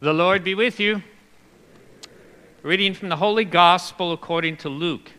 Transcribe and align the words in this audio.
The 0.00 0.12
Lord 0.12 0.44
be 0.44 0.54
with 0.54 0.78
you. 0.78 1.02
Reading 2.62 2.94
from 2.94 3.08
the 3.08 3.16
Holy 3.16 3.44
Gospel 3.44 4.12
according 4.12 4.58
to 4.58 4.68
Luke. 4.68 5.10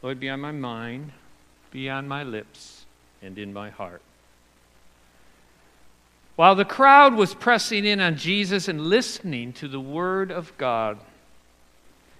Lord, 0.00 0.20
be 0.20 0.28
on 0.28 0.40
my 0.40 0.52
mind, 0.52 1.10
be 1.72 1.90
on 1.90 2.06
my 2.06 2.22
lips, 2.22 2.86
and 3.20 3.36
in 3.36 3.52
my 3.52 3.70
heart. 3.70 4.00
While 6.36 6.54
the 6.54 6.64
crowd 6.64 7.14
was 7.14 7.34
pressing 7.34 7.84
in 7.84 7.98
on 7.98 8.16
Jesus 8.16 8.68
and 8.68 8.82
listening 8.82 9.52
to 9.54 9.66
the 9.66 9.80
word 9.80 10.30
of 10.30 10.56
God, 10.56 10.98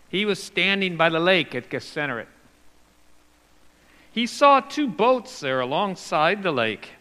he 0.09 0.25
was 0.25 0.43
standing 0.43 0.97
by 0.97 1.09
the 1.09 1.21
lake 1.21 1.55
at 1.55 1.71
Gennesaret. 1.71 2.27
He 4.11 4.27
saw 4.27 4.59
two 4.59 4.89
boats 4.89 5.39
there 5.39 5.61
alongside 5.61 6.43
the 6.43 6.53
lake. 6.53 6.95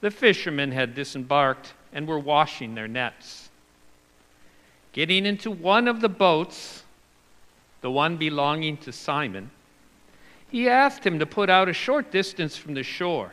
The 0.00 0.10
fishermen 0.10 0.72
had 0.72 0.96
disembarked 0.96 1.74
and 1.92 2.06
were 2.06 2.18
washing 2.18 2.74
their 2.74 2.88
nets. 2.88 3.48
Getting 4.92 5.26
into 5.26 5.50
one 5.50 5.88
of 5.88 6.00
the 6.00 6.08
boats, 6.08 6.82
the 7.80 7.90
one 7.90 8.16
belonging 8.16 8.76
to 8.78 8.92
Simon, 8.92 9.50
he 10.50 10.68
asked 10.68 11.06
him 11.06 11.18
to 11.18 11.26
put 11.26 11.48
out 11.48 11.68
a 11.68 11.72
short 11.72 12.10
distance 12.10 12.56
from 12.56 12.74
the 12.74 12.82
shore. 12.82 13.32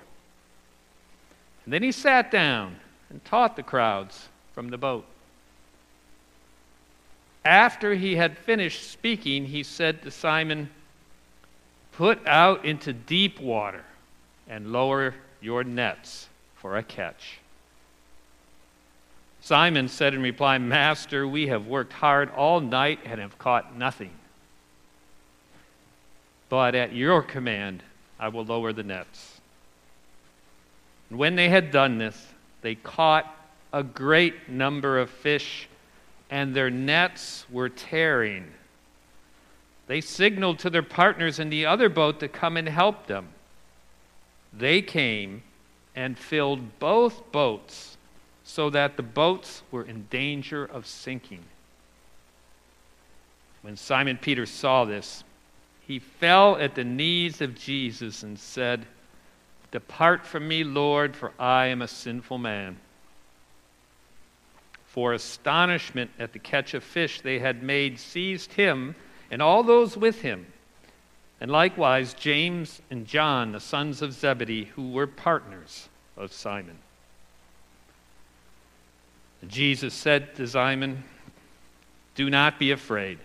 And 1.66 1.74
then 1.74 1.84
he 1.84 1.92
sat 1.92 2.32
down 2.32 2.78
and 3.10 3.24
taught 3.26 3.56
the 3.56 3.64
crowds 3.64 4.30
from 4.54 4.70
the 4.70 4.78
boat. 4.78 5.06
After 7.44 7.96
he 7.96 8.18
had 8.18 8.38
finished 8.38 8.92
speaking, 8.92 9.46
he 9.46 9.64
said 9.64 10.02
to 10.04 10.12
Simon, 10.12 10.70
Put 11.94 12.26
out 12.28 12.66
into 12.66 12.94
deep 12.94 13.40
water 13.40 13.84
and 14.48 14.72
lower 14.72 15.16
your 15.42 15.64
nets 15.64 16.28
for 16.56 16.78
a 16.78 16.84
catch. 16.84 17.40
Simon 19.48 19.88
said 19.88 20.14
in 20.14 20.22
reply, 20.22 20.58
Master, 20.58 21.26
we 21.26 21.48
have 21.48 21.68
worked 21.68 21.94
hard 21.94 22.30
all 22.32 22.60
night 22.60 23.00
and 23.06 23.22
have 23.22 23.40
caught 23.40 23.78
nothing. 23.78 24.12
But 26.50 26.76
at 26.76 26.94
your 26.94 27.22
command, 27.22 27.82
I 28.20 28.28
will 28.28 28.44
lower 28.44 28.74
the 28.74 28.84
nets. 28.84 29.40
And 31.10 31.18
when 31.18 31.38
they 31.38 31.48
had 31.48 31.72
done 31.72 31.98
this, 31.98 32.28
they 32.62 32.76
caught 32.76 33.34
a 33.72 33.84
great 33.84 34.50
number 34.50 35.00
of 35.00 35.10
fish, 35.10 35.70
and 36.30 36.54
their 36.54 36.70
nets 36.70 37.46
were 37.50 37.70
tearing. 37.70 38.52
They 39.88 40.02
signaled 40.02 40.60
to 40.60 40.70
their 40.70 40.84
partners 40.84 41.40
in 41.40 41.50
the 41.50 41.66
other 41.66 41.88
boat 41.88 42.20
to 42.20 42.28
come 42.28 42.58
and 42.58 42.68
help 42.68 43.08
them. 43.08 43.30
They 44.52 44.82
came 44.82 45.44
and 45.96 46.20
filled 46.20 46.80
both 46.80 47.32
boats 47.32 47.97
so 48.48 48.70
that 48.70 48.96
the 48.96 49.04
boats 49.04 49.62
were 49.72 49.84
in 49.84 50.08
danger 50.10 50.64
of 50.64 50.88
sinking. 50.88 51.44
When 53.62 53.76
Simon 53.76 54.18
Peter 54.18 54.46
saw 54.46 54.86
this, 54.86 55.26
he 55.86 56.00
fell 56.00 56.56
at 56.56 56.74
the 56.74 56.86
knees 56.86 57.42
of 57.42 57.56
Jesus 57.56 58.24
and 58.24 58.40
said, 58.40 58.86
Depart 59.72 60.26
from 60.26 60.48
me, 60.48 60.64
Lord, 60.64 61.14
for 61.14 61.34
I 61.38 61.66
am 61.66 61.82
a 61.82 61.90
sinful 61.90 62.38
man. 62.38 62.78
For 64.86 65.12
astonishment 65.12 66.12
at 66.18 66.32
the 66.32 66.40
catch 66.40 66.74
of 66.74 66.86
fish 66.86 67.20
they 67.20 67.40
had 67.40 67.62
made 67.62 68.00
seized 68.00 68.54
him 68.54 68.96
and 69.30 69.42
all 69.42 69.62
those 69.62 69.98
with 69.98 70.22
him, 70.22 70.48
and 71.42 71.52
likewise 71.52 72.14
James 72.14 72.82
and 72.90 73.06
John, 73.06 73.52
the 73.52 73.60
sons 73.60 74.02
of 74.02 74.14
Zebedee, 74.14 74.70
who 74.76 74.92
were 74.92 75.06
partners 75.06 75.90
of 76.16 76.32
Simon. 76.32 76.78
Jesus 79.46 79.94
said 79.94 80.36
to 80.36 80.48
Simon, 80.48 81.04
Do 82.16 82.30
not 82.30 82.58
be 82.58 82.72
afraid. 82.72 83.20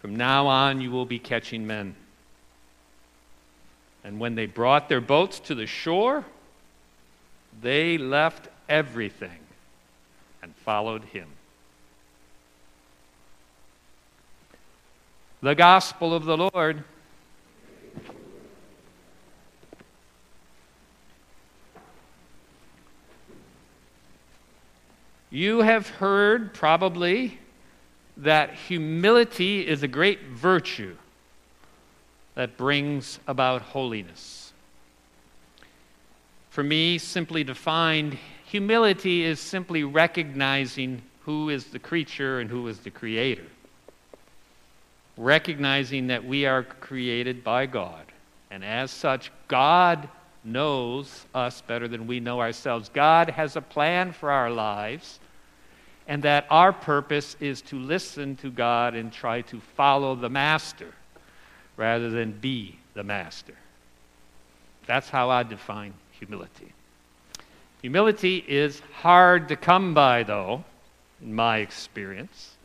From 0.00 0.16
now 0.16 0.46
on, 0.46 0.80
you 0.80 0.90
will 0.90 1.04
be 1.04 1.18
catching 1.18 1.66
men. 1.66 1.94
And 4.04 4.18
when 4.18 4.36
they 4.36 4.46
brought 4.46 4.88
their 4.88 5.00
boats 5.00 5.40
to 5.40 5.54
the 5.54 5.66
shore, 5.66 6.24
they 7.60 7.98
left 7.98 8.48
everything 8.68 9.40
and 10.42 10.54
followed 10.56 11.04
him. 11.04 11.28
The 15.42 15.54
gospel 15.54 16.14
of 16.14 16.24
the 16.24 16.36
Lord. 16.36 16.84
You 25.30 25.60
have 25.60 25.88
heard 25.88 26.54
probably 26.54 27.38
that 28.16 28.54
humility 28.54 29.66
is 29.66 29.82
a 29.82 29.88
great 29.88 30.22
virtue 30.24 30.96
that 32.34 32.56
brings 32.56 33.18
about 33.26 33.62
holiness. 33.62 34.52
For 36.50 36.62
me, 36.62 36.98
simply 36.98 37.44
defined, 37.44 38.16
humility 38.46 39.22
is 39.22 39.38
simply 39.38 39.84
recognizing 39.84 41.02
who 41.24 41.50
is 41.50 41.66
the 41.66 41.78
creature 41.78 42.40
and 42.40 42.48
who 42.48 42.66
is 42.68 42.78
the 42.78 42.90
creator. 42.90 43.44
Recognizing 45.16 46.06
that 46.06 46.24
we 46.24 46.46
are 46.46 46.62
created 46.62 47.44
by 47.44 47.66
God, 47.66 48.04
and 48.50 48.64
as 48.64 48.90
such, 48.90 49.30
God 49.46 50.08
knows 50.52 51.26
us 51.34 51.60
better 51.62 51.88
than 51.88 52.06
we 52.06 52.20
know 52.20 52.40
ourselves. 52.40 52.88
God 52.88 53.30
has 53.30 53.56
a 53.56 53.60
plan 53.60 54.12
for 54.12 54.30
our 54.30 54.50
lives, 54.50 55.20
and 56.06 56.22
that 56.22 56.46
our 56.50 56.72
purpose 56.72 57.36
is 57.40 57.60
to 57.62 57.78
listen 57.78 58.36
to 58.36 58.50
God 58.50 58.94
and 58.94 59.12
try 59.12 59.42
to 59.42 59.60
follow 59.76 60.14
the 60.14 60.30
Master 60.30 60.92
rather 61.76 62.10
than 62.10 62.32
be 62.32 62.78
the 62.94 63.04
Master. 63.04 63.54
That's 64.86 65.10
how 65.10 65.30
I 65.30 65.42
define 65.42 65.92
humility. 66.12 66.72
Humility 67.82 68.44
is 68.48 68.80
hard 69.02 69.48
to 69.48 69.56
come 69.56 69.94
by, 69.94 70.22
though, 70.22 70.64
in 71.22 71.34
my 71.34 71.58
experience. 71.58 72.56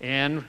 And 0.00 0.44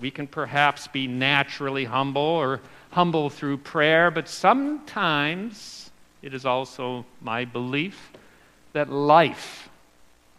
we 0.00 0.10
can 0.10 0.26
perhaps 0.26 0.88
be 0.88 1.06
naturally 1.06 1.84
humble 1.84 2.22
or 2.22 2.60
humble 2.90 3.30
through 3.30 3.58
prayer, 3.58 4.10
but 4.10 4.28
sometimes 4.28 5.89
it 6.22 6.34
is 6.34 6.44
also 6.44 7.04
my 7.20 7.44
belief 7.44 8.12
that 8.72 8.90
life 8.90 9.68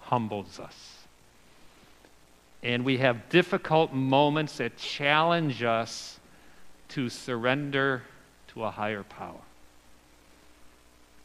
humbles 0.01 0.59
us. 0.59 0.97
And 2.63 2.85
we 2.85 2.97
have 2.97 3.29
difficult 3.29 3.93
moments 3.93 4.57
that 4.57 4.77
challenge 4.77 5.63
us 5.63 6.19
to 6.89 7.09
surrender 7.09 8.03
to 8.49 8.63
a 8.63 8.69
higher 8.69 9.03
power. 9.03 9.41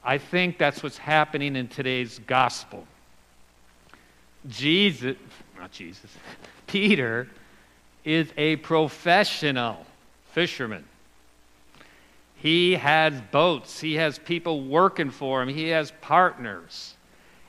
I 0.03 0.19
think 0.19 0.56
that's 0.56 0.83
what's 0.83 0.99
happening 0.99 1.56
in 1.56 1.69
today's 1.69 2.21
gospel. 2.27 2.87
Jesus, 4.49 5.16
not 5.59 5.72
Jesus, 5.72 6.11
Peter 6.66 7.28
is 8.05 8.28
a 8.37 8.56
professional 8.56 9.84
fisherman. 10.33 10.84
He 12.37 12.75
has 12.75 13.21
boats, 13.33 13.81
he 13.81 13.95
has 13.95 14.19
people 14.19 14.63
working 14.65 15.11
for 15.11 15.43
him, 15.43 15.49
he 15.49 15.69
has 15.69 15.93
partners. 16.01 16.95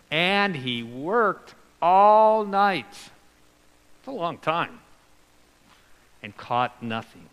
And 0.09 0.56
he 0.56 0.84
worked 0.84 1.53
all 1.81 2.46
night. 2.46 2.86
It's 4.00 4.08
a 4.08 4.12
long 4.12 4.38
time. 4.38 4.80
And 6.24 6.36
caught 6.36 6.81
nothing. 6.81 7.28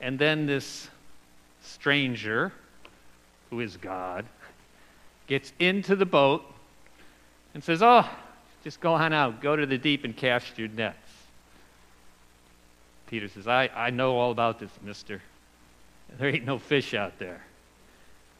And 0.00 0.18
then 0.18 0.46
this 0.46 0.88
stranger, 1.62 2.52
who 3.50 3.60
is 3.60 3.76
God, 3.76 4.24
gets 5.26 5.52
into 5.58 5.94
the 5.94 6.06
boat 6.06 6.42
and 7.52 7.62
says, 7.62 7.82
Oh, 7.82 8.08
just 8.64 8.80
go 8.80 8.94
on 8.94 9.12
out, 9.12 9.40
go 9.40 9.56
to 9.56 9.66
the 9.66 9.78
deep 9.78 10.04
and 10.04 10.16
cast 10.16 10.58
your 10.58 10.68
nets. 10.68 10.96
Peter 13.06 13.28
says, 13.28 13.46
I, 13.46 13.68
I 13.74 13.90
know 13.90 14.16
all 14.16 14.30
about 14.30 14.58
this, 14.58 14.70
mister. 14.82 15.20
There 16.18 16.28
ain't 16.28 16.44
no 16.44 16.58
fish 16.58 16.94
out 16.94 17.18
there. 17.18 17.42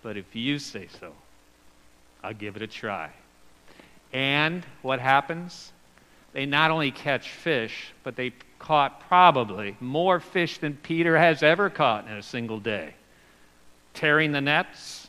But 0.02 0.17
if 0.17 0.34
you 0.34 0.58
say 0.58 0.88
so, 1.00 1.12
I'll 2.22 2.34
give 2.34 2.56
it 2.56 2.62
a 2.62 2.67
try. 2.67 3.11
And 4.12 4.64
what 4.82 5.00
happens? 5.00 5.72
They 6.32 6.46
not 6.46 6.70
only 6.70 6.90
catch 6.90 7.31
fish, 7.31 7.93
but 8.02 8.17
they 8.17 8.32
caught 8.58 9.00
probably 9.08 9.76
more 9.81 10.20
fish 10.20 10.58
than 10.58 10.76
Peter 10.76 11.17
has 11.17 11.43
ever 11.43 11.70
caught 11.70 12.06
in 12.06 12.12
a 12.12 12.22
single 12.22 12.61
day. 12.61 12.94
Tearing 13.94 14.32
the 14.32 14.40
nets, 14.40 15.08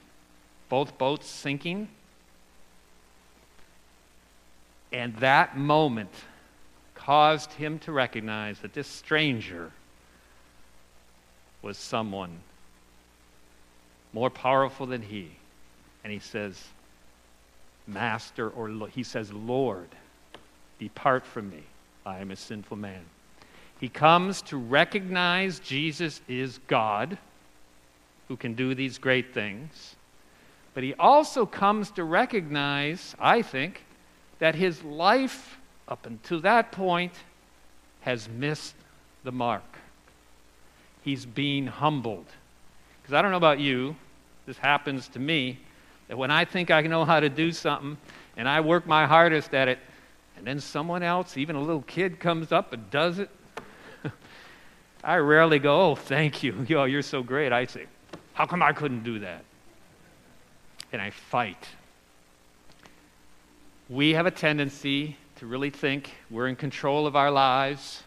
both 0.70 0.98
boats 0.98 1.28
sinking. 1.28 1.88
And 4.92 5.16
that 5.18 5.58
moment 5.58 6.12
caused 6.96 7.54
him 7.54 7.80
to 7.80 7.92
recognize 7.92 8.60
that 8.60 8.74
this 8.74 8.88
stranger 8.88 9.72
was 11.62 11.78
someone 11.78 12.40
more 14.14 14.30
powerful 14.30 14.86
than 14.86 15.02
he. 15.02 15.30
And 16.04 16.12
he 16.12 16.20
says, 16.20 16.62
master, 17.88 18.50
or 18.50 18.88
he 18.88 19.04
says, 19.04 19.32
Lord, 19.32 19.90
depart 20.80 21.26
from 21.26 21.50
me. 21.50 21.64
I 22.06 22.20
am 22.20 22.32
a 22.32 22.36
sinful 22.36 22.78
man. 22.78 23.02
He 23.80 23.90
comes 23.90 24.42
to 24.44 24.58
recognize 24.58 25.60
Jesus 25.60 26.22
is 26.28 26.60
God 26.68 27.18
who 28.28 28.38
can 28.38 28.54
do 28.54 28.76
these 28.76 28.98
great 28.98 29.34
things. 29.34 29.96
But 30.74 30.84
he 30.84 30.94
also 30.96 31.46
comes 31.46 31.92
to 31.92 32.04
recognize, 32.04 33.16
I 33.20 33.42
think, 33.42 33.84
that 34.40 34.56
his 34.56 34.84
life 34.84 35.58
up 35.88 36.06
until 36.06 36.40
that 36.42 36.72
point 36.72 37.14
has 38.02 38.30
missed 38.30 38.76
the 39.24 39.32
mark. 39.32 39.64
He's 41.04 41.26
being 41.26 41.68
humbled. 41.68 42.26
Because 43.02 43.14
I 43.14 43.22
don't 43.22 43.32
know 43.32 43.38
about 43.38 43.60
you, 43.60 43.96
this 44.46 44.58
happens 44.58 45.08
to 45.10 45.20
me, 45.20 45.60
that 46.08 46.18
when 46.18 46.32
I 46.32 46.46
think 46.46 46.72
I 46.72 46.82
know 46.82 47.06
how 47.06 47.20
to 47.20 47.30
do 47.30 47.52
something 47.52 47.98
and 48.38 48.48
I 48.48 48.62
work 48.62 48.86
my 48.86 49.06
hardest 49.06 49.54
at 49.54 49.68
it, 49.68 49.80
and 50.38 50.48
then 50.48 50.60
someone 50.60 51.04
else, 51.04 51.38
even 51.38 51.56
a 51.56 51.62
little 51.62 51.84
kid, 51.84 52.20
comes 52.20 52.52
up 52.52 52.74
and 52.74 52.90
does 52.90 53.20
it, 53.20 53.30
I 55.04 55.18
rarely 55.18 55.60
go, 55.60 55.92
Oh, 55.92 55.96
thank 55.96 56.42
you. 56.42 56.66
Yo, 56.68 56.86
you're 56.86 57.02
so 57.02 57.22
great. 57.22 57.52
I 57.52 57.66
say, 57.66 57.86
How 58.34 58.46
come 58.46 58.64
I 58.64 58.74
couldn't 58.74 59.04
do 59.04 59.20
that? 59.20 59.44
And 60.92 61.02
I 61.02 61.12
fight. 61.12 61.68
We 63.90 64.12
have 64.12 64.26
a 64.26 64.32
tendency 64.32 65.18
to 65.36 65.46
really 65.46 65.70
think 65.70 66.12
we're 66.30 66.48
in 66.48 66.56
control 66.56 67.06
of 67.06 67.16
our 67.16 67.30
lives, 67.30 68.04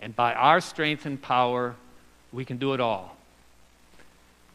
and 0.00 0.14
by 0.14 0.32
our 0.34 0.60
strength 0.60 1.06
and 1.06 1.20
power, 1.20 1.74
we 2.32 2.44
can 2.44 2.56
do 2.56 2.72
it 2.72 2.80
all. 2.80 3.17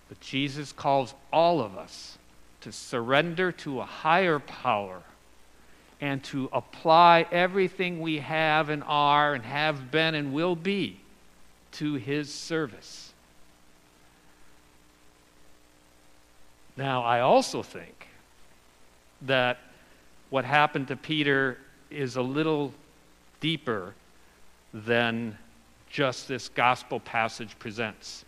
But 0.10 0.20
Jesus 0.20 0.72
calls 0.72 1.14
all 1.32 1.62
of 1.62 1.78
us 1.78 2.18
to 2.62 2.72
surrender 2.72 3.52
to 3.52 3.82
a 3.82 3.86
higher 3.86 4.40
power 4.40 5.02
and 6.00 6.24
to 6.26 6.50
apply 6.52 7.26
everything 7.32 8.02
we 8.02 8.20
have 8.20 8.70
and 8.70 8.84
are 8.86 9.34
and 9.34 9.44
have 9.44 9.92
been 9.92 10.16
and 10.16 10.34
will 10.34 10.56
be 10.56 11.00
to 11.74 11.96
his 11.96 12.34
service. 12.34 13.14
Now, 16.76 17.04
I 17.04 17.20
also 17.20 17.64
think 17.64 18.08
that 19.22 19.60
what 20.30 20.46
happened 20.46 20.88
to 20.88 20.96
Peter 20.96 21.58
is 21.90 22.16
a 22.16 22.22
little 22.22 22.74
deeper 23.40 23.94
than 24.74 25.38
just 25.90 26.28
this 26.28 26.50
gospel 26.50 27.00
passage 27.00 27.58
presents. 27.60 28.26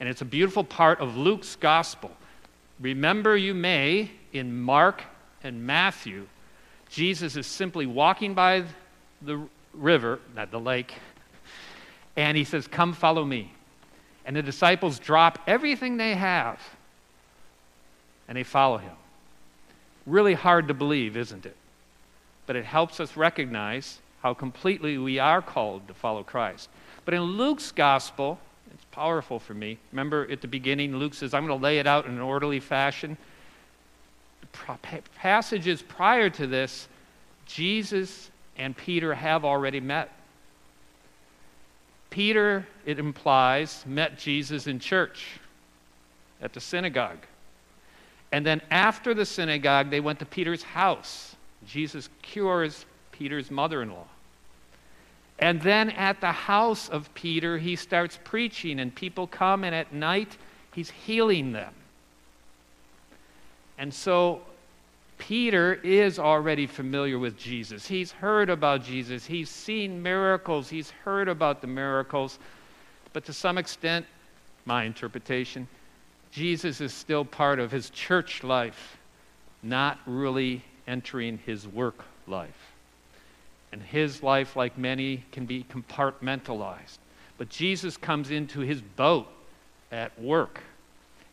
And 0.00 0.08
it's 0.08 0.22
a 0.22 0.26
beautiful 0.26 0.64
part 0.64 1.00
of 1.00 1.16
Luke's 1.16 1.56
gospel. 1.56 2.10
Remember, 2.80 3.36
you 3.36 3.52
may, 3.54 4.10
in 4.32 4.60
Mark 4.60 5.02
and 5.44 5.66
Matthew, 5.66 6.26
Jesus 6.88 7.36
is 7.36 7.46
simply 7.46 7.86
walking 7.86 8.34
by 8.34 8.64
the 9.22 9.40
river, 9.74 10.18
not 10.34 10.50
the 10.50 10.58
lake, 10.58 10.94
and 12.16 12.36
he 12.36 12.44
says, 12.44 12.66
Come 12.66 12.92
follow 12.92 13.24
me. 13.24 13.52
And 14.24 14.36
the 14.36 14.42
disciples 14.42 14.98
drop 14.98 15.38
everything 15.46 15.96
they 15.96 16.14
have 16.14 16.60
and 18.28 18.36
they 18.36 18.44
follow 18.44 18.78
him. 18.78 18.92
Really 20.06 20.34
hard 20.34 20.68
to 20.68 20.74
believe, 20.74 21.16
isn't 21.16 21.46
it? 21.46 21.56
But 22.46 22.56
it 22.56 22.64
helps 22.64 23.00
us 23.00 23.16
recognize 23.16 23.98
how 24.22 24.34
completely 24.34 24.98
we 24.98 25.18
are 25.18 25.42
called 25.42 25.88
to 25.88 25.94
follow 25.94 26.22
Christ. 26.22 26.68
But 27.04 27.14
in 27.14 27.22
Luke's 27.22 27.72
gospel, 27.72 28.38
it's 28.72 28.84
powerful 28.92 29.38
for 29.38 29.54
me. 29.54 29.78
Remember 29.92 30.26
at 30.30 30.40
the 30.40 30.48
beginning, 30.48 30.96
Luke 30.96 31.14
says, 31.14 31.34
I'm 31.34 31.46
going 31.46 31.58
to 31.58 31.62
lay 31.62 31.78
it 31.78 31.86
out 31.86 32.06
in 32.06 32.12
an 32.12 32.20
orderly 32.20 32.60
fashion. 32.60 33.16
Passages 35.16 35.82
prior 35.82 36.30
to 36.30 36.46
this, 36.46 36.88
Jesus 37.46 38.30
and 38.56 38.76
Peter 38.76 39.14
have 39.14 39.44
already 39.44 39.80
met. 39.80 40.10
Peter, 42.10 42.66
it 42.84 42.98
implies, 42.98 43.84
met 43.86 44.18
Jesus 44.18 44.66
in 44.66 44.80
church 44.80 45.38
at 46.42 46.52
the 46.52 46.60
synagogue. 46.60 47.18
And 48.32 48.44
then 48.44 48.60
after 48.70 49.14
the 49.14 49.24
synagogue, 49.24 49.90
they 49.90 50.00
went 50.00 50.18
to 50.20 50.26
Peter's 50.26 50.62
house. 50.62 51.36
Jesus 51.66 52.08
cures 52.22 52.84
Peter's 53.12 53.50
mother 53.50 53.82
in 53.82 53.90
law. 53.90 54.06
And 55.40 55.60
then 55.62 55.90
at 55.90 56.20
the 56.20 56.32
house 56.32 56.88
of 56.90 57.12
Peter, 57.14 57.58
he 57.58 57.74
starts 57.74 58.18
preaching, 58.22 58.78
and 58.78 58.94
people 58.94 59.26
come, 59.26 59.64
and 59.64 59.74
at 59.74 59.92
night, 59.92 60.36
he's 60.74 60.90
healing 60.90 61.52
them. 61.52 61.72
And 63.78 63.92
so 63.92 64.42
Peter 65.16 65.74
is 65.82 66.18
already 66.18 66.66
familiar 66.66 67.18
with 67.18 67.38
Jesus. 67.38 67.86
He's 67.86 68.12
heard 68.12 68.50
about 68.50 68.84
Jesus. 68.84 69.24
He's 69.24 69.48
seen 69.48 70.02
miracles. 70.02 70.68
He's 70.68 70.90
heard 70.90 71.28
about 71.28 71.62
the 71.62 71.66
miracles. 71.66 72.38
But 73.14 73.24
to 73.24 73.32
some 73.32 73.56
extent, 73.56 74.04
my 74.66 74.84
interpretation, 74.84 75.66
Jesus 76.30 76.82
is 76.82 76.92
still 76.92 77.24
part 77.24 77.58
of 77.58 77.70
his 77.70 77.88
church 77.90 78.44
life, 78.44 78.98
not 79.62 79.98
really 80.06 80.62
entering 80.86 81.38
his 81.44 81.66
work 81.66 82.04
life. 82.26 82.72
And 83.72 83.82
his 83.82 84.22
life, 84.22 84.56
like 84.56 84.76
many, 84.76 85.24
can 85.32 85.46
be 85.46 85.64
compartmentalized. 85.64 86.98
But 87.38 87.48
Jesus 87.48 87.96
comes 87.96 88.30
into 88.30 88.60
his 88.60 88.80
boat 88.80 89.28
at 89.92 90.18
work 90.20 90.60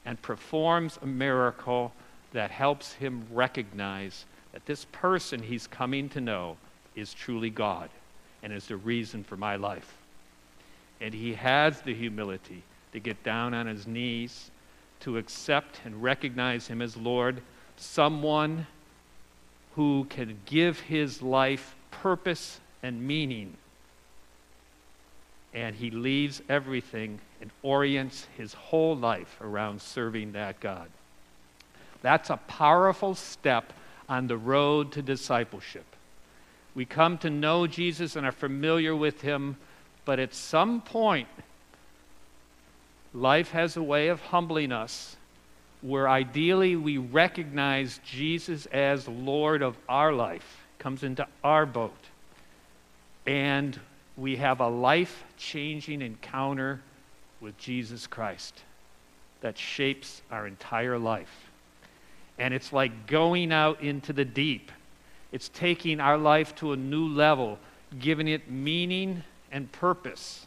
and 0.05 0.21
performs 0.21 0.99
a 1.01 1.05
miracle 1.07 1.91
that 2.33 2.51
helps 2.51 2.93
him 2.93 3.25
recognize 3.31 4.25
that 4.53 4.65
this 4.65 4.85
person 4.91 5.41
he's 5.41 5.67
coming 5.67 6.09
to 6.09 6.21
know 6.21 6.57
is 6.95 7.13
truly 7.13 7.49
God 7.49 7.89
and 8.43 8.53
is 8.53 8.67
the 8.67 8.77
reason 8.77 9.23
for 9.23 9.37
my 9.37 9.55
life. 9.55 9.97
And 11.01 11.13
he 11.13 11.33
has 11.33 11.81
the 11.81 11.93
humility 11.93 12.63
to 12.93 12.99
get 12.99 13.21
down 13.23 13.53
on 13.53 13.67
his 13.67 13.85
knees, 13.85 14.49
to 15.01 15.17
accept 15.17 15.81
and 15.85 16.01
recognize 16.01 16.67
him 16.67 16.81
as 16.81 16.97
Lord, 16.97 17.41
someone 17.75 18.65
who 19.75 20.05
can 20.09 20.39
give 20.45 20.79
his 20.79 21.21
life 21.21 21.75
purpose 22.07 22.62
and 22.81 23.06
meaning. 23.06 23.57
And 25.54 25.75
he 25.75 25.92
leaves 25.92 26.42
everything 26.48 27.19
and 27.42 27.51
orients 27.63 28.27
his 28.38 28.54
whole 28.54 28.95
life 28.95 29.36
around 29.42 29.81
serving 29.81 30.31
that 30.31 30.62
God. 30.62 30.88
That's 32.01 32.30
a 32.30 32.38
powerful 32.38 33.13
step 33.13 33.74
on 34.07 34.27
the 34.27 34.38
road 34.38 34.94
to 34.94 35.01
discipleship. 35.01 35.83
We 36.73 36.85
come 36.85 37.18
to 37.18 37.30
know 37.30 37.68
Jesus 37.68 38.16
and 38.16 38.26
are 38.26 38.31
familiar 38.31 38.95
with 38.95 39.19
him, 39.19 39.57
but 40.06 40.18
at 40.18 40.33
some 40.33 40.80
point, 40.80 41.28
life 43.14 43.52
has 43.52 43.76
a 43.76 43.83
way 43.83 44.07
of 44.07 44.21
humbling 44.21 44.71
us 44.71 45.18
where 45.81 46.07
ideally 46.07 46.78
we 46.78 46.97
recognize 46.97 47.99
Jesus 48.06 48.66
as 48.68 49.09
Lord 49.09 49.61
of 49.61 49.76
our 49.90 50.14
life, 50.14 50.67
comes 50.79 51.03
into 51.03 51.27
our 51.43 51.65
boat, 51.65 51.97
and 53.25 53.79
we 54.15 54.37
have 54.37 54.59
a 54.59 54.67
life 54.67 55.23
changing 55.37 56.01
encounter 56.01 56.81
with 57.39 57.57
Jesus 57.57 58.07
Christ 58.07 58.61
that 59.41 59.57
shapes 59.57 60.21
our 60.31 60.47
entire 60.47 60.97
life. 60.97 61.49
And 62.39 62.53
it's 62.53 62.73
like 62.73 63.07
going 63.07 63.51
out 63.51 63.81
into 63.81 64.13
the 64.13 64.25
deep. 64.25 64.71
It's 65.31 65.49
taking 65.49 65.99
our 65.99 66.17
life 66.17 66.55
to 66.55 66.73
a 66.73 66.77
new 66.77 67.07
level, 67.07 67.59
giving 67.99 68.27
it 68.27 68.49
meaning 68.49 69.23
and 69.51 69.71
purpose. 69.71 70.45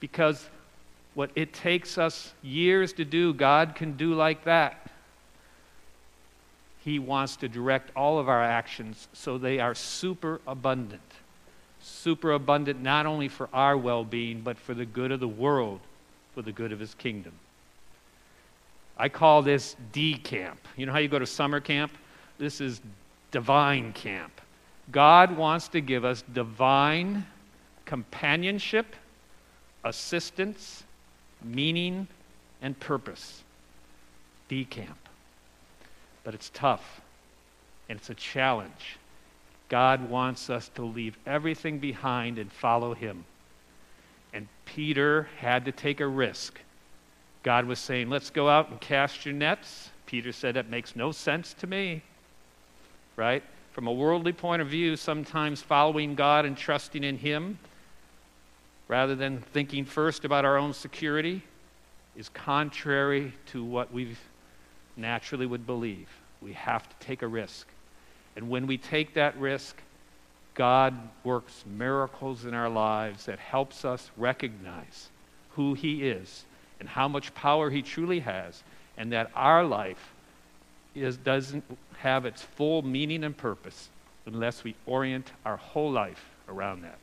Because 0.00 0.48
what 1.14 1.30
it 1.34 1.52
takes 1.52 1.98
us 1.98 2.32
years 2.42 2.92
to 2.94 3.04
do, 3.04 3.34
God 3.34 3.74
can 3.74 3.96
do 3.96 4.14
like 4.14 4.44
that. 4.44 4.90
He 6.84 6.98
wants 6.98 7.36
to 7.36 7.48
direct 7.48 7.90
all 7.94 8.18
of 8.18 8.28
our 8.28 8.42
actions 8.42 9.08
so 9.12 9.38
they 9.38 9.60
are 9.60 9.74
super 9.74 10.40
abundant. 10.46 11.00
Super 11.80 12.32
abundant 12.32 12.82
not 12.82 13.06
only 13.06 13.28
for 13.28 13.48
our 13.52 13.76
well 13.76 14.04
being, 14.04 14.40
but 14.40 14.58
for 14.58 14.74
the 14.74 14.84
good 14.84 15.12
of 15.12 15.20
the 15.20 15.28
world, 15.28 15.80
for 16.34 16.42
the 16.42 16.52
good 16.52 16.72
of 16.72 16.80
His 16.80 16.94
kingdom. 16.94 17.32
I 18.96 19.08
call 19.08 19.42
this 19.42 19.76
D 19.92 20.14
camp. 20.14 20.60
You 20.76 20.86
know 20.86 20.92
how 20.92 20.98
you 20.98 21.08
go 21.08 21.18
to 21.18 21.26
summer 21.26 21.60
camp? 21.60 21.92
This 22.38 22.60
is 22.60 22.80
divine 23.30 23.92
camp. 23.92 24.40
God 24.90 25.36
wants 25.36 25.68
to 25.68 25.80
give 25.80 26.04
us 26.04 26.22
divine 26.32 27.26
companionship, 27.84 28.94
assistance, 29.84 30.82
meaning, 31.42 32.08
and 32.60 32.78
purpose. 32.78 33.42
D 34.48 34.64
camp. 34.64 35.01
But 36.24 36.34
it's 36.34 36.50
tough, 36.54 37.00
and 37.88 37.98
it's 37.98 38.10
a 38.10 38.14
challenge. 38.14 38.98
God 39.68 40.08
wants 40.08 40.50
us 40.50 40.68
to 40.74 40.82
leave 40.82 41.16
everything 41.26 41.78
behind 41.78 42.38
and 42.38 42.52
follow 42.52 42.94
Him. 42.94 43.24
And 44.32 44.48
Peter 44.64 45.28
had 45.38 45.64
to 45.64 45.72
take 45.72 46.00
a 46.00 46.06
risk 46.06 46.60
God 47.42 47.66
was 47.66 47.78
saying, 47.78 48.08
Let's 48.08 48.30
go 48.30 48.48
out 48.48 48.70
and 48.70 48.80
cast 48.80 49.26
your 49.26 49.34
nets. 49.34 49.90
Peter 50.06 50.32
said, 50.32 50.54
That 50.54 50.70
makes 50.70 50.94
no 50.94 51.12
sense 51.12 51.54
to 51.54 51.66
me. 51.66 52.02
right? 53.16 53.42
From 53.72 53.86
a 53.86 53.92
worldly 53.92 54.32
point 54.32 54.62
of 54.62 54.68
view, 54.68 54.96
sometimes 54.96 55.62
following 55.62 56.14
God 56.14 56.44
and 56.44 56.56
trusting 56.56 57.02
in 57.02 57.18
Him 57.18 57.58
rather 58.88 59.14
than 59.14 59.40
thinking 59.40 59.84
first 59.84 60.24
about 60.24 60.44
our 60.44 60.58
own 60.58 60.72
security 60.72 61.42
is 62.14 62.28
contrary 62.28 63.32
to 63.46 63.64
what 63.64 63.92
we 63.92 64.14
naturally 64.96 65.46
would 65.46 65.66
believe. 65.66 66.08
We 66.40 66.52
have 66.54 66.88
to 66.88 67.06
take 67.06 67.22
a 67.22 67.26
risk. 67.26 67.66
And 68.36 68.50
when 68.50 68.66
we 68.66 68.78
take 68.78 69.14
that 69.14 69.36
risk, 69.38 69.76
God 70.54 70.94
works 71.24 71.64
miracles 71.66 72.44
in 72.44 72.54
our 72.54 72.68
lives 72.68 73.26
that 73.26 73.38
helps 73.38 73.84
us 73.84 74.10
recognize 74.16 75.08
who 75.50 75.74
He 75.74 76.08
is 76.08 76.44
and 76.80 76.88
how 76.88 77.08
much 77.08 77.34
power 77.34 77.70
He 77.70 77.82
truly 77.82 78.20
has, 78.20 78.62
and 78.96 79.12
that 79.12 79.30
our 79.34 79.64
life 79.64 80.12
is, 80.94 81.16
doesn't 81.16 81.64
have 81.98 82.26
its 82.26 82.42
full 82.42 82.82
meaning 82.82 83.24
and 83.24 83.36
purpose 83.36 83.88
unless 84.26 84.64
we 84.64 84.74
orient 84.86 85.30
our 85.44 85.56
whole 85.56 85.90
life 85.90 86.24
around 86.48 86.82
that. 86.82 86.98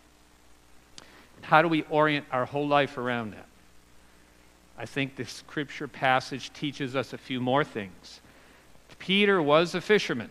And 1.38 1.46
how 1.46 1.62
do 1.62 1.68
we 1.68 1.84
orient 1.84 2.26
our 2.32 2.46
whole 2.46 2.68
life 2.68 2.98
around 2.98 3.32
that? 3.32 3.46
I 4.80 4.86
think 4.86 5.18
the 5.18 5.26
scripture 5.26 5.90
passage 5.90 6.54
teaches 6.54 6.96
us 6.96 7.12
a 7.12 7.18
few 7.18 7.42
more 7.42 7.66
things. 7.66 8.22
Peter 8.98 9.42
was 9.42 9.76
a 9.76 9.82
fisherman, 9.82 10.30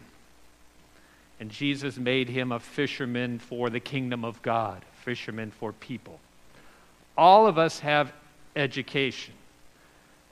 and 1.38 1.50
Jesus 1.50 1.98
made 1.98 2.30
him 2.30 2.50
a 2.50 2.58
fisherman 2.58 3.38
for 3.38 3.68
the 3.68 3.78
kingdom 3.78 4.24
of 4.24 4.40
God, 4.40 4.84
fisherman 5.02 5.50
for 5.50 5.74
people. 5.74 6.18
All 7.16 7.46
of 7.46 7.58
us 7.58 7.80
have 7.80 8.12
education. 8.56 9.34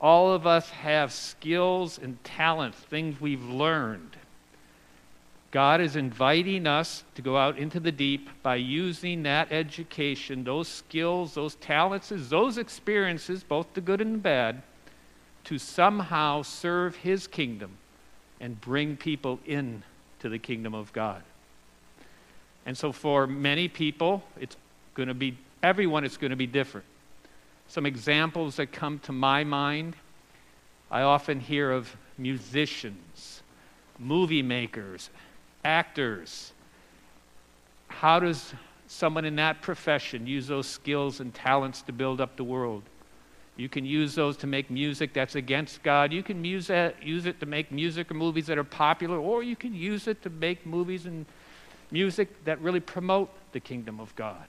All 0.00 0.32
of 0.32 0.46
us 0.46 0.70
have 0.70 1.12
skills 1.12 1.98
and 1.98 2.22
talents, 2.24 2.78
things 2.78 3.20
we've 3.20 3.44
learned. 3.44 4.16
God 5.50 5.80
is 5.80 5.96
inviting 5.96 6.66
us 6.66 7.04
to 7.14 7.22
go 7.22 7.36
out 7.36 7.58
into 7.58 7.80
the 7.80 7.92
deep 7.92 8.28
by 8.42 8.56
using 8.56 9.22
that 9.22 9.52
education, 9.52 10.44
those 10.44 10.68
skills, 10.68 11.34
those 11.34 11.54
talents, 11.56 12.12
those 12.12 12.58
experiences, 12.58 13.42
both 13.42 13.66
the 13.74 13.80
good 13.80 14.00
and 14.00 14.14
the 14.14 14.18
bad, 14.18 14.62
to 15.44 15.58
somehow 15.58 16.42
serve 16.42 16.96
His 16.96 17.26
kingdom 17.26 17.78
and 18.40 18.60
bring 18.60 18.96
people 18.96 19.38
in 19.46 19.82
to 20.18 20.28
the 20.28 20.38
kingdom 20.38 20.74
of 20.74 20.92
God. 20.92 21.22
And 22.66 22.76
so 22.76 22.92
for 22.92 23.26
many 23.26 23.68
people, 23.68 24.24
it's 24.40 24.56
going 24.94 25.08
to 25.08 25.14
be, 25.14 25.38
everyone 25.62 26.04
is 26.04 26.16
going 26.16 26.30
to 26.30 26.36
be 26.36 26.46
different. 26.46 26.86
Some 27.68 27.86
examples 27.86 28.56
that 28.56 28.72
come 28.72 28.98
to 29.00 29.12
my 29.12 29.44
mind 29.44 29.94
I 30.90 31.02
often 31.02 31.40
hear 31.40 31.72
of 31.72 31.96
musicians, 32.16 33.42
movie 33.98 34.42
makers, 34.42 35.10
actors. 35.66 36.52
How 37.88 38.20
does 38.20 38.54
someone 38.86 39.24
in 39.24 39.36
that 39.36 39.62
profession 39.62 40.26
use 40.26 40.46
those 40.46 40.68
skills 40.68 41.18
and 41.18 41.34
talents 41.34 41.82
to 41.82 41.92
build 41.92 42.20
up 42.20 42.36
the 42.36 42.44
world? 42.44 42.84
You 43.56 43.68
can 43.68 43.84
use 43.84 44.14
those 44.14 44.36
to 44.38 44.46
make 44.46 44.70
music 44.70 45.12
that's 45.12 45.34
against 45.34 45.82
God. 45.82 46.12
You 46.12 46.22
can 46.22 46.44
use, 46.44 46.68
that, 46.68 46.94
uh, 46.94 47.04
use 47.04 47.26
it 47.26 47.40
to 47.40 47.46
make 47.46 47.72
music 47.72 48.10
or 48.10 48.14
movies 48.14 48.46
that 48.46 48.58
are 48.58 48.64
popular, 48.64 49.18
or 49.18 49.42
you 49.42 49.56
can 49.56 49.74
use 49.74 50.06
it 50.06 50.22
to 50.22 50.30
make 50.30 50.64
movies 50.66 51.06
and 51.06 51.26
music 51.90 52.44
that 52.44 52.60
really 52.60 52.80
promote 52.80 53.30
the 53.52 53.60
kingdom 53.60 53.98
of 53.98 54.14
God. 54.14 54.46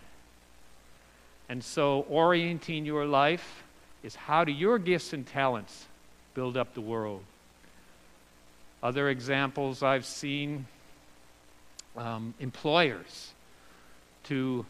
And 1.49 1.63
so, 1.63 2.05
orienting 2.09 2.85
your 2.85 3.05
life 3.05 3.63
is 4.03 4.15
how 4.15 4.43
do 4.43 4.51
your 4.51 4.77
gifts 4.77 5.13
and 5.13 5.25
talents 5.25 5.85
build 6.33 6.57
up 6.57 6.73
the 6.73 6.81
world? 6.81 7.23
Other 8.83 9.09
examples 9.09 9.81
I've 9.81 10.05
seen 10.05 10.65
um, 11.97 12.33
employers 12.39 13.33
to 14.25 14.65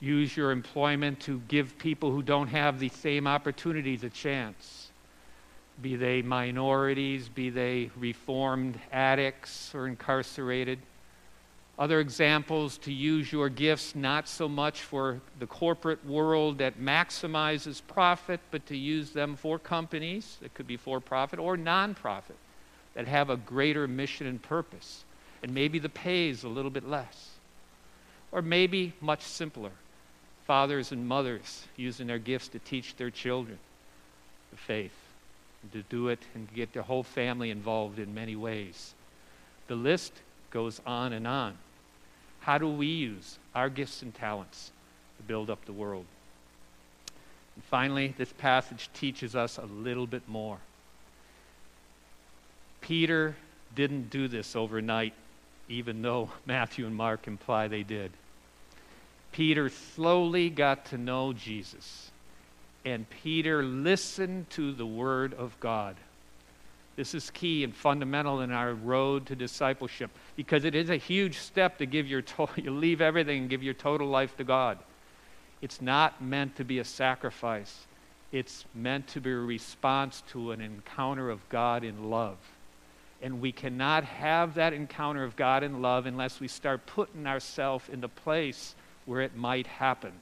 use 0.00 0.36
your 0.36 0.50
employment 0.50 1.20
to 1.20 1.40
give 1.48 1.78
people 1.78 2.10
who 2.10 2.22
don't 2.22 2.48
have 2.48 2.78
the 2.78 2.88
same 2.88 3.26
opportunities 3.26 4.02
a 4.02 4.10
chance, 4.10 4.90
be 5.80 5.96
they 5.96 6.22
minorities, 6.22 7.28
be 7.28 7.50
they 7.50 7.90
reformed 7.96 8.78
addicts 8.90 9.74
or 9.74 9.86
incarcerated. 9.86 10.78
Other 11.78 12.00
examples 12.00 12.78
to 12.78 12.92
use 12.92 13.32
your 13.32 13.48
gifts 13.48 13.94
not 13.94 14.28
so 14.28 14.48
much 14.48 14.82
for 14.82 15.20
the 15.38 15.46
corporate 15.46 16.04
world 16.04 16.58
that 16.58 16.78
maximizes 16.78 17.80
profit, 17.86 18.40
but 18.50 18.66
to 18.66 18.76
use 18.76 19.10
them 19.10 19.36
for 19.36 19.58
companies 19.58 20.36
that 20.42 20.52
could 20.52 20.66
be 20.66 20.76
for 20.76 21.00
profit 21.00 21.38
or 21.38 21.56
nonprofit 21.56 22.36
that 22.94 23.06
have 23.08 23.30
a 23.30 23.36
greater 23.36 23.88
mission 23.88 24.26
and 24.26 24.42
purpose. 24.42 25.04
And 25.42 25.54
maybe 25.54 25.78
the 25.78 25.88
pay 25.88 26.28
is 26.28 26.44
a 26.44 26.48
little 26.48 26.70
bit 26.70 26.88
less. 26.88 27.30
Or 28.30 28.42
maybe 28.42 28.94
much 29.00 29.22
simpler 29.22 29.72
fathers 30.46 30.92
and 30.92 31.06
mothers 31.06 31.64
using 31.76 32.06
their 32.06 32.18
gifts 32.18 32.48
to 32.48 32.58
teach 32.58 32.96
their 32.96 33.10
children 33.10 33.58
the 34.50 34.56
faith, 34.56 34.92
to 35.72 35.82
do 35.84 36.08
it 36.08 36.18
and 36.34 36.52
get 36.52 36.72
their 36.72 36.82
whole 36.82 37.02
family 37.02 37.50
involved 37.50 37.98
in 37.98 38.14
many 38.14 38.36
ways. 38.36 38.94
The 39.68 39.74
list 39.74 40.12
goes 40.50 40.80
on 40.84 41.12
and 41.12 41.26
on. 41.26 41.56
How 42.40 42.58
do 42.58 42.68
we 42.68 42.86
use 42.86 43.38
our 43.54 43.70
gifts 43.70 44.02
and 44.02 44.14
talents 44.14 44.72
to 45.16 45.22
build 45.22 45.48
up 45.48 45.64
the 45.64 45.72
world? 45.72 46.04
And 47.54 47.64
finally, 47.64 48.14
this 48.18 48.32
passage 48.32 48.90
teaches 48.92 49.36
us 49.36 49.58
a 49.58 49.64
little 49.64 50.06
bit 50.06 50.28
more. 50.28 50.58
Peter 52.80 53.36
didn't 53.74 54.10
do 54.10 54.26
this 54.28 54.56
overnight, 54.56 55.14
even 55.68 56.02
though 56.02 56.30
Matthew 56.46 56.86
and 56.86 56.94
Mark 56.94 57.26
imply 57.26 57.68
they 57.68 57.82
did. 57.82 58.12
Peter 59.32 59.68
slowly 59.68 60.50
got 60.50 60.84
to 60.86 60.98
know 60.98 61.32
Jesus, 61.32 62.10
and 62.84 63.08
Peter 63.08 63.62
listened 63.62 64.50
to 64.50 64.72
the 64.72 64.86
Word 64.86 65.32
of 65.34 65.58
God. 65.58 65.96
This 66.96 67.14
is 67.14 67.30
key 67.30 67.64
and 67.64 67.74
fundamental 67.74 68.42
in 68.42 68.52
our 68.52 68.74
road 68.74 69.26
to 69.26 69.36
discipleship 69.36 70.10
because 70.36 70.64
it 70.64 70.74
is 70.74 70.90
a 70.90 70.96
huge 70.96 71.38
step 71.38 71.78
to 71.78 71.86
give 71.86 72.06
your 72.06 72.22
to- 72.22 72.48
you 72.56 72.70
leave 72.70 73.00
everything 73.00 73.42
and 73.42 73.50
give 73.50 73.62
your 73.62 73.74
total 73.74 74.08
life 74.08 74.36
to 74.36 74.44
God. 74.44 74.78
It's 75.62 75.80
not 75.80 76.22
meant 76.22 76.56
to 76.56 76.64
be 76.64 76.80
a 76.80 76.84
sacrifice. 76.84 77.86
It's 78.32 78.64
meant 78.74 79.08
to 79.08 79.20
be 79.20 79.30
a 79.30 79.36
response 79.36 80.22
to 80.32 80.50
an 80.50 80.60
encounter 80.60 81.30
of 81.30 81.48
God 81.48 81.84
in 81.84 82.10
love. 82.10 82.36
And 83.22 83.40
we 83.40 83.52
cannot 83.52 84.02
have 84.04 84.54
that 84.54 84.72
encounter 84.72 85.22
of 85.22 85.36
God 85.36 85.62
in 85.62 85.80
love 85.80 86.06
unless 86.06 86.40
we 86.40 86.48
start 86.48 86.86
putting 86.86 87.26
ourselves 87.26 87.88
in 87.88 88.00
the 88.00 88.08
place 88.08 88.74
where 89.06 89.20
it 89.20 89.36
might 89.36 89.68
happen. 89.68 90.12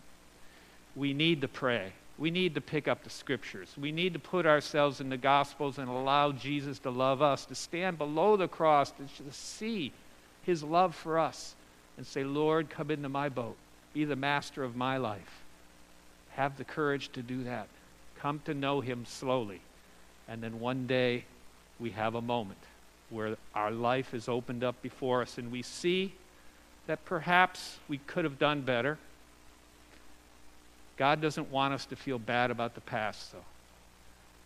We 0.94 1.14
need 1.14 1.40
to 1.40 1.48
pray. 1.48 1.94
We 2.18 2.30
need 2.30 2.54
to 2.56 2.60
pick 2.60 2.86
up 2.86 3.02
the 3.02 3.08
scriptures. 3.08 3.74
We 3.80 3.90
need 3.90 4.12
to 4.12 4.18
put 4.18 4.44
ourselves 4.44 5.00
in 5.00 5.08
the 5.08 5.16
gospels 5.16 5.78
and 5.78 5.88
allow 5.88 6.32
Jesus 6.32 6.78
to 6.80 6.90
love 6.90 7.22
us, 7.22 7.46
to 7.46 7.54
stand 7.54 7.96
below 7.96 8.36
the 8.36 8.48
cross, 8.48 8.90
to 8.90 9.32
see 9.32 9.92
his 10.42 10.62
love 10.62 10.94
for 10.94 11.18
us 11.18 11.54
and 11.96 12.06
say, 12.06 12.22
Lord, 12.22 12.68
come 12.68 12.90
into 12.90 13.08
my 13.08 13.30
boat. 13.30 13.56
Be 13.94 14.04
the 14.04 14.16
master 14.16 14.62
of 14.62 14.76
my 14.76 14.98
life. 14.98 15.40
Have 16.32 16.58
the 16.58 16.64
courage 16.64 17.10
to 17.12 17.22
do 17.22 17.44
that. 17.44 17.68
Come 18.18 18.42
to 18.44 18.52
know 18.52 18.82
him 18.82 19.06
slowly. 19.06 19.62
And 20.28 20.42
then 20.42 20.60
one 20.60 20.86
day 20.86 21.24
we 21.78 21.90
have 21.90 22.14
a 22.14 22.20
moment 22.20 22.58
where 23.10 23.36
our 23.54 23.70
life 23.70 24.14
is 24.14 24.28
opened 24.28 24.64
up 24.64 24.80
before 24.82 25.22
us 25.22 25.36
and 25.36 25.50
we 25.50 25.62
see 25.62 26.12
that 26.86 27.04
perhaps 27.04 27.78
we 27.88 27.98
could 27.98 28.24
have 28.24 28.38
done 28.38 28.62
better. 28.62 28.98
God 30.96 31.20
doesn't 31.20 31.50
want 31.50 31.74
us 31.74 31.86
to 31.86 31.96
feel 31.96 32.18
bad 32.18 32.50
about 32.50 32.74
the 32.74 32.80
past, 32.80 33.32
though. 33.32 33.38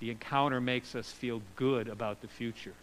The 0.00 0.10
encounter 0.10 0.60
makes 0.60 0.94
us 0.94 1.10
feel 1.10 1.42
good 1.56 1.88
about 1.88 2.20
the 2.20 2.28
future. 2.28 2.74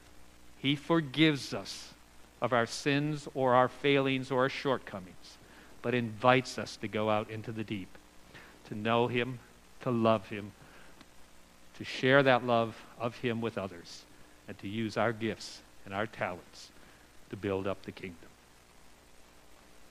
He 0.60 0.76
forgives 0.76 1.54
us 1.54 1.94
of 2.42 2.54
our 2.54 2.66
sins 2.66 3.28
or 3.34 3.54
our 3.54 3.68
failings 3.68 4.32
or 4.32 4.42
our 4.42 4.50
shortcomings, 4.50 5.38
but 5.82 5.94
invites 5.94 6.58
us 6.58 6.78
to 6.78 6.88
go 6.88 7.10
out 7.10 7.30
into 7.30 7.52
the 7.52 7.64
deep, 7.64 7.90
to 8.70 8.76
know 8.76 9.08
Him, 9.08 9.40
to 9.82 9.92
love 9.92 10.28
Him, 10.30 10.52
to 11.78 11.84
share 11.84 12.24
that 12.24 12.46
love 12.46 12.76
of 13.00 13.18
Him 13.18 13.42
with 13.42 13.58
others, 13.58 14.04
and 14.48 14.58
to 14.60 14.68
use 14.68 14.98
our 14.98 15.14
gifts 15.14 15.62
and 15.86 15.94
our 15.94 16.08
talents 16.08 16.70
to 17.30 17.38
build 17.38 17.68
up 17.68 17.84
the 17.84 17.92
kingdom. 17.92 18.31